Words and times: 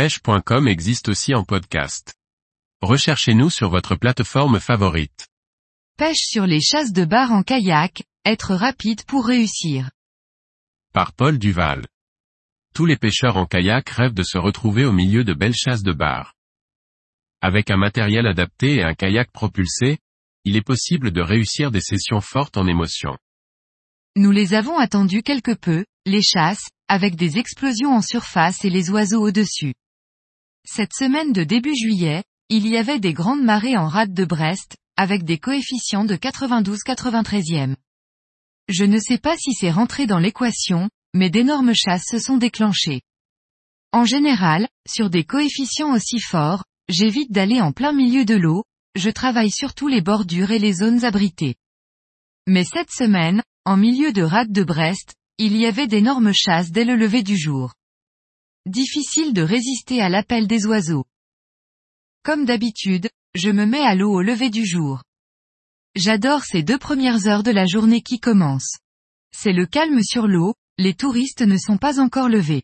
pêche.com 0.00 0.66
existe 0.66 1.10
aussi 1.10 1.34
en 1.34 1.44
podcast. 1.44 2.14
Recherchez-nous 2.80 3.50
sur 3.50 3.68
votre 3.68 3.96
plateforme 3.96 4.58
favorite. 4.58 5.28
Pêche 5.98 6.22
sur 6.22 6.46
les 6.46 6.62
chasses 6.62 6.94
de 6.94 7.04
bar 7.04 7.32
en 7.32 7.42
kayak, 7.42 8.04
être 8.24 8.54
rapide 8.54 9.04
pour 9.04 9.26
réussir. 9.26 9.90
Par 10.94 11.12
Paul 11.12 11.38
Duval. 11.38 11.86
Tous 12.74 12.86
les 12.86 12.96
pêcheurs 12.96 13.36
en 13.36 13.44
kayak 13.44 13.90
rêvent 13.90 14.14
de 14.14 14.22
se 14.22 14.38
retrouver 14.38 14.86
au 14.86 14.92
milieu 14.92 15.22
de 15.22 15.34
belles 15.34 15.52
chasses 15.52 15.82
de 15.82 15.92
bar. 15.92 16.32
Avec 17.42 17.70
un 17.70 17.76
matériel 17.76 18.26
adapté 18.26 18.76
et 18.76 18.82
un 18.82 18.94
kayak 18.94 19.30
propulsé, 19.32 19.98
il 20.46 20.56
est 20.56 20.66
possible 20.66 21.10
de 21.10 21.20
réussir 21.20 21.70
des 21.70 21.82
sessions 21.82 22.22
fortes 22.22 22.56
en 22.56 22.66
émotion. 22.66 23.18
Nous 24.16 24.30
les 24.30 24.54
avons 24.54 24.78
attendus 24.78 25.22
quelque 25.22 25.52
peu, 25.52 25.84
les 26.06 26.22
chasses, 26.22 26.70
avec 26.88 27.16
des 27.16 27.36
explosions 27.36 27.94
en 27.94 28.00
surface 28.00 28.64
et 28.64 28.70
les 28.70 28.88
oiseaux 28.88 29.20
au-dessus. 29.22 29.74
Cette 30.72 30.94
semaine 30.94 31.32
de 31.32 31.42
début 31.42 31.74
juillet, 31.74 32.22
il 32.48 32.68
y 32.68 32.76
avait 32.76 33.00
des 33.00 33.12
grandes 33.12 33.42
marées 33.42 33.76
en 33.76 33.88
rade 33.88 34.14
de 34.14 34.24
Brest, 34.24 34.76
avec 34.96 35.24
des 35.24 35.36
coefficients 35.36 36.04
de 36.04 36.14
92-93e. 36.14 37.74
Je 38.68 38.84
ne 38.84 39.00
sais 39.00 39.18
pas 39.18 39.36
si 39.36 39.52
c'est 39.52 39.72
rentré 39.72 40.06
dans 40.06 40.20
l'équation, 40.20 40.88
mais 41.12 41.28
d'énormes 41.28 41.74
chasses 41.74 42.06
se 42.08 42.20
sont 42.20 42.36
déclenchées. 42.36 43.00
En 43.90 44.04
général, 44.04 44.68
sur 44.88 45.10
des 45.10 45.24
coefficients 45.24 45.92
aussi 45.92 46.20
forts, 46.20 46.62
j'évite 46.88 47.32
d'aller 47.32 47.60
en 47.60 47.72
plein 47.72 47.92
milieu 47.92 48.24
de 48.24 48.36
l'eau, 48.36 48.62
je 48.94 49.10
travaille 49.10 49.50
surtout 49.50 49.88
les 49.88 50.02
bordures 50.02 50.52
et 50.52 50.60
les 50.60 50.74
zones 50.74 51.04
abritées. 51.04 51.56
Mais 52.46 52.62
cette 52.62 52.92
semaine, 52.92 53.42
en 53.64 53.76
milieu 53.76 54.12
de 54.12 54.22
rade 54.22 54.52
de 54.52 54.62
Brest, 54.62 55.16
il 55.36 55.56
y 55.56 55.66
avait 55.66 55.88
d'énormes 55.88 56.32
chasses 56.32 56.70
dès 56.70 56.84
le 56.84 56.94
lever 56.94 57.24
du 57.24 57.36
jour. 57.36 57.72
Difficile 58.66 59.32
de 59.32 59.40
résister 59.40 60.02
à 60.02 60.10
l'appel 60.10 60.46
des 60.46 60.66
oiseaux. 60.66 61.06
Comme 62.22 62.44
d'habitude, 62.44 63.08
je 63.34 63.48
me 63.48 63.64
mets 63.64 63.80
à 63.80 63.94
l'eau 63.94 64.12
au 64.12 64.20
lever 64.20 64.50
du 64.50 64.66
jour. 64.66 65.02
J'adore 65.96 66.44
ces 66.44 66.62
deux 66.62 66.76
premières 66.76 67.26
heures 67.26 67.42
de 67.42 67.50
la 67.50 67.64
journée 67.64 68.02
qui 68.02 68.20
commencent. 68.20 68.76
C'est 69.34 69.54
le 69.54 69.64
calme 69.64 70.02
sur 70.02 70.26
l'eau, 70.26 70.54
les 70.76 70.92
touristes 70.92 71.40
ne 71.40 71.56
sont 71.56 71.78
pas 71.78 72.00
encore 72.00 72.28
levés. 72.28 72.62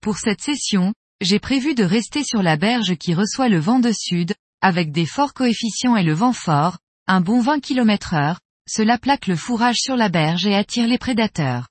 Pour 0.00 0.16
cette 0.16 0.42
session, 0.42 0.94
j'ai 1.20 1.40
prévu 1.40 1.74
de 1.74 1.82
rester 1.84 2.22
sur 2.22 2.42
la 2.42 2.56
berge 2.56 2.96
qui 2.96 3.12
reçoit 3.12 3.48
le 3.48 3.58
vent 3.58 3.80
de 3.80 3.92
sud, 3.92 4.34
avec 4.60 4.92
des 4.92 5.06
forts 5.06 5.34
coefficients 5.34 5.96
et 5.96 6.04
le 6.04 6.14
vent 6.14 6.32
fort, 6.32 6.78
un 7.08 7.20
bon 7.20 7.40
20 7.40 7.58
km 7.58 8.14
heure, 8.14 8.40
cela 8.68 8.96
plaque 8.96 9.26
le 9.26 9.36
fourrage 9.36 9.78
sur 9.78 9.96
la 9.96 10.08
berge 10.08 10.46
et 10.46 10.54
attire 10.54 10.86
les 10.86 10.98
prédateurs. 10.98 11.68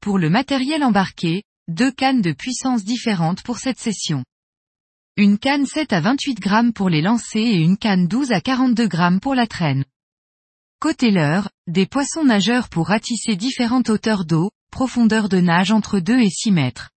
Pour 0.00 0.18
le 0.18 0.30
matériel 0.30 0.84
embarqué, 0.84 1.42
deux 1.72 1.90
cannes 1.90 2.20
de 2.20 2.32
puissance 2.32 2.84
différentes 2.84 3.42
pour 3.42 3.58
cette 3.58 3.78
session. 3.78 4.24
Une 5.16 5.38
canne 5.38 5.66
7 5.66 5.92
à 5.92 6.00
28 6.00 6.34
grammes 6.40 6.72
pour 6.72 6.88
les 6.88 7.02
lancers 7.02 7.46
et 7.46 7.60
une 7.60 7.76
canne 7.76 8.06
12 8.06 8.32
à 8.32 8.40
42 8.40 8.86
grammes 8.86 9.20
pour 9.20 9.34
la 9.34 9.46
traîne. 9.46 9.84
Côté 10.80 11.10
leurre, 11.10 11.48
des 11.66 11.86
poissons 11.86 12.24
nageurs 12.24 12.68
pour 12.68 12.88
ratisser 12.88 13.36
différentes 13.36 13.88
hauteurs 13.88 14.24
d'eau, 14.24 14.50
profondeur 14.70 15.28
de 15.28 15.40
nage 15.40 15.70
entre 15.70 16.00
2 16.00 16.20
et 16.20 16.30
6 16.30 16.50
mètres. 16.50 16.90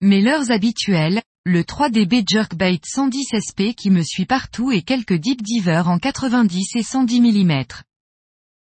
Mes 0.00 0.20
leurres 0.20 0.50
habituelles, 0.50 1.22
le 1.44 1.62
3DB 1.62 2.24
Jerkbait 2.28 2.80
110 2.84 3.40
SP 3.40 3.72
qui 3.74 3.90
me 3.90 4.02
suit 4.02 4.26
partout 4.26 4.70
et 4.70 4.82
quelques 4.82 5.14
deep 5.14 5.42
divers 5.42 5.88
en 5.88 5.98
90 5.98 6.76
et 6.76 6.82
110 6.82 7.20
mm. 7.20 7.64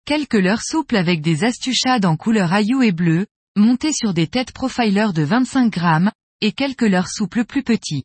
Quelques 0.05 0.33
leurres 0.33 0.63
souples 0.63 0.97
avec 0.97 1.21
des 1.21 1.43
astuchades 1.43 2.05
en 2.05 2.17
couleur 2.17 2.53
aillou 2.53 2.81
et 2.81 2.91
bleu, 2.91 3.27
montés 3.55 3.93
sur 3.93 4.13
des 4.13 4.27
têtes 4.27 4.51
profiler 4.51 5.07
de 5.13 5.23
25 5.23 5.71
grammes, 5.71 6.11
et 6.41 6.51
quelques 6.51 6.81
leurres 6.81 7.09
souples 7.09 7.45
plus 7.45 7.63
petits. 7.63 8.03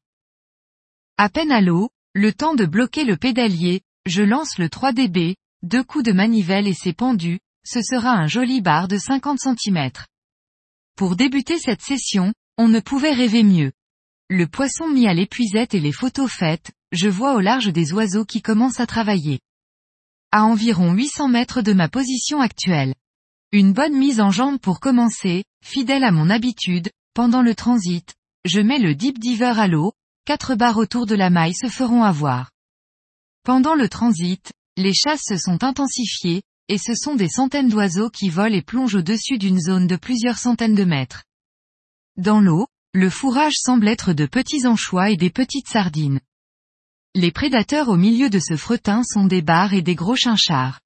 À 1.16 1.28
peine 1.28 1.50
à 1.50 1.60
l'eau, 1.60 1.90
le 2.14 2.32
temps 2.32 2.54
de 2.54 2.66
bloquer 2.66 3.04
le 3.04 3.16
pédalier, 3.16 3.82
je 4.06 4.22
lance 4.22 4.58
le 4.58 4.68
3DB, 4.68 5.36
deux 5.62 5.82
coups 5.82 6.04
de 6.04 6.12
manivelle 6.12 6.66
et 6.66 6.74
c'est 6.74 6.92
pendu, 6.92 7.40
ce 7.64 7.82
sera 7.82 8.10
un 8.10 8.26
joli 8.26 8.60
bar 8.60 8.88
de 8.88 8.98
50 8.98 9.38
cm. 9.38 9.90
Pour 10.96 11.16
débuter 11.16 11.58
cette 11.58 11.82
session, 11.82 12.32
on 12.58 12.68
ne 12.68 12.80
pouvait 12.80 13.12
rêver 13.12 13.42
mieux. 13.42 13.72
Le 14.28 14.46
poisson 14.46 14.88
mis 14.88 15.06
à 15.06 15.14
l'épuisette 15.14 15.74
et 15.74 15.80
les 15.80 15.92
photos 15.92 16.30
faites, 16.30 16.72
je 16.92 17.08
vois 17.08 17.34
au 17.34 17.40
large 17.40 17.72
des 17.72 17.92
oiseaux 17.92 18.24
qui 18.24 18.42
commencent 18.42 18.80
à 18.80 18.86
travailler. 18.86 19.40
À 20.32 20.44
environ 20.44 20.92
800 20.92 21.28
mètres 21.28 21.62
de 21.62 21.72
ma 21.72 21.88
position 21.88 22.40
actuelle. 22.40 22.94
Une 23.52 23.72
bonne 23.72 23.96
mise 23.96 24.20
en 24.20 24.30
jambe 24.30 24.58
pour 24.58 24.80
commencer, 24.80 25.44
fidèle 25.64 26.02
à 26.02 26.10
mon 26.10 26.30
habitude, 26.30 26.90
pendant 27.14 27.42
le 27.42 27.54
transit, 27.54 28.14
je 28.44 28.60
mets 28.60 28.78
le 28.78 28.94
deep 28.94 29.18
diver 29.18 29.54
à 29.56 29.68
l'eau, 29.68 29.92
quatre 30.24 30.56
barres 30.56 30.78
autour 30.78 31.06
de 31.06 31.14
la 31.14 31.30
maille 31.30 31.54
se 31.54 31.68
feront 31.68 32.02
avoir. 32.02 32.50
Pendant 33.44 33.74
le 33.74 33.88
transit, 33.88 34.52
les 34.76 34.92
chasses 34.92 35.22
se 35.24 35.36
sont 35.36 35.62
intensifiées, 35.62 36.42
et 36.68 36.78
ce 36.78 36.94
sont 36.94 37.14
des 37.14 37.28
centaines 37.28 37.68
d'oiseaux 37.68 38.10
qui 38.10 38.28
volent 38.28 38.54
et 38.54 38.62
plongent 38.62 38.96
au-dessus 38.96 39.38
d'une 39.38 39.60
zone 39.60 39.86
de 39.86 39.96
plusieurs 39.96 40.38
centaines 40.38 40.74
de 40.74 40.84
mètres. 40.84 41.22
Dans 42.16 42.40
l'eau, 42.40 42.66
le 42.92 43.10
fourrage 43.10 43.54
semble 43.56 43.86
être 43.86 44.12
de 44.12 44.26
petits 44.26 44.66
anchois 44.66 45.10
et 45.10 45.16
des 45.16 45.30
petites 45.30 45.68
sardines. 45.68 46.20
Les 47.14 47.30
prédateurs 47.30 47.88
au 47.88 47.96
milieu 47.96 48.28
de 48.28 48.40
ce 48.40 48.56
fretin 48.56 49.02
sont 49.04 49.26
des 49.26 49.42
bars 49.42 49.72
et 49.72 49.82
des 49.82 49.94
gros 49.94 50.16
chinchards. 50.16 50.80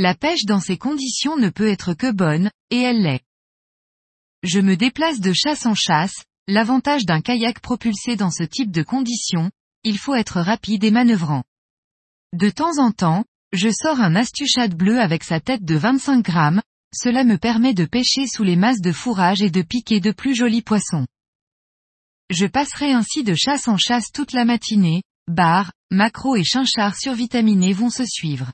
La 0.00 0.14
pêche 0.14 0.44
dans 0.44 0.60
ces 0.60 0.78
conditions 0.78 1.36
ne 1.36 1.48
peut 1.48 1.66
être 1.66 1.92
que 1.92 2.12
bonne, 2.12 2.52
et 2.70 2.80
elle 2.80 3.02
l'est. 3.02 3.24
Je 4.44 4.60
me 4.60 4.76
déplace 4.76 5.18
de 5.18 5.32
chasse 5.32 5.66
en 5.66 5.74
chasse, 5.74 6.14
l'avantage 6.46 7.04
d'un 7.04 7.20
kayak 7.20 7.58
propulsé 7.58 8.14
dans 8.14 8.30
ce 8.30 8.44
type 8.44 8.70
de 8.70 8.84
conditions, 8.84 9.50
il 9.82 9.98
faut 9.98 10.14
être 10.14 10.40
rapide 10.40 10.84
et 10.84 10.92
manœuvrant. 10.92 11.42
De 12.32 12.48
temps 12.48 12.78
en 12.78 12.92
temps, 12.92 13.24
je 13.52 13.70
sors 13.70 14.00
un 14.00 14.14
astuchade 14.14 14.76
bleu 14.76 15.00
avec 15.00 15.24
sa 15.24 15.40
tête 15.40 15.64
de 15.64 15.74
25 15.74 16.24
grammes, 16.24 16.62
cela 16.94 17.24
me 17.24 17.36
permet 17.36 17.74
de 17.74 17.84
pêcher 17.84 18.28
sous 18.28 18.44
les 18.44 18.54
masses 18.54 18.80
de 18.80 18.92
fourrage 18.92 19.42
et 19.42 19.50
de 19.50 19.62
piquer 19.62 19.98
de 19.98 20.12
plus 20.12 20.36
jolis 20.36 20.62
poissons. 20.62 21.08
Je 22.30 22.46
passerai 22.46 22.92
ainsi 22.92 23.24
de 23.24 23.34
chasse 23.34 23.66
en 23.66 23.76
chasse 23.76 24.12
toute 24.12 24.32
la 24.32 24.44
matinée, 24.44 25.02
bar, 25.26 25.72
macro 25.90 26.36
et 26.36 26.44
chinchards 26.44 26.96
survitaminés 26.96 27.72
vont 27.72 27.90
se 27.90 28.04
suivre. 28.06 28.52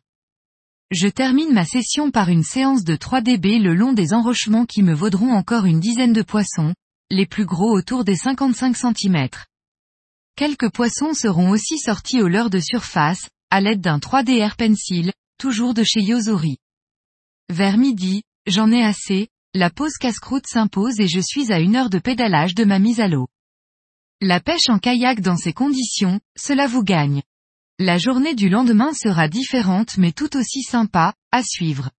Je 0.94 1.09
termine 1.09 1.53
ma 1.53 1.65
session 1.65 2.12
par 2.12 2.28
une 2.28 2.44
séance 2.44 2.84
de 2.84 2.94
3 2.94 3.21
dB 3.21 3.59
le 3.59 3.75
long 3.75 3.94
des 3.94 4.15
enrochements 4.15 4.65
qui 4.65 4.81
me 4.84 4.94
vaudront 4.94 5.32
encore 5.32 5.65
une 5.65 5.81
dizaine 5.81 6.12
de 6.12 6.22
poissons, 6.22 6.72
les 7.10 7.27
plus 7.27 7.47
gros 7.47 7.77
autour 7.77 8.05
des 8.05 8.15
55 8.15 8.77
cm. 8.77 9.28
Quelques 10.37 10.71
poissons 10.71 11.12
seront 11.12 11.50
aussi 11.50 11.78
sortis 11.78 12.22
au 12.22 12.28
leurre 12.28 12.49
de 12.49 12.60
surface, 12.60 13.28
à 13.50 13.60
l'aide 13.60 13.81
d'un 13.81 13.99
3D 13.99 14.38
Air 14.38 14.54
Pencil, 14.54 15.12
toujours 15.37 15.75
de 15.75 15.83
chez 15.83 16.00
Yozori. 16.00 16.59
Vers 17.49 17.77
midi, 17.77 18.22
j'en 18.47 18.71
ai 18.71 18.84
assez, 18.84 19.27
la 19.53 19.71
pause 19.71 19.94
casse-croûte 19.99 20.47
s'impose 20.47 21.00
et 21.00 21.09
je 21.09 21.21
suis 21.21 21.53
à 21.53 21.59
une 21.59 21.75
heure 21.75 21.91
de 21.91 21.99
pédalage 21.99 22.54
de 22.54 22.65
ma 22.65 22.78
mise 22.78 23.00
à 23.00 23.09
l'eau. 23.09 23.27
La 24.21 24.38
pêche 24.38 24.69
en 24.69 24.78
kayak 24.78 25.21
dans 25.22 25.37
ces 25.37 25.53
conditions, 25.53 26.21
cela 26.37 26.69
vous 26.69 26.84
gagne. 26.84 27.22
La 27.81 27.99
journée 27.99 28.37
du 28.37 28.49
lendemain 28.49 28.93
sera 28.95 29.27
différente 29.27 29.99
mais 29.99 30.12
tout 30.12 30.37
aussi 30.37 30.62
sympa, 30.62 31.12
à 31.33 31.43
suivre. 31.43 31.91